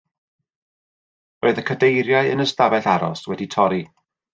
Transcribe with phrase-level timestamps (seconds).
[1.45, 3.85] Roedd y cadeiriau yn y stafell aros wedi torri.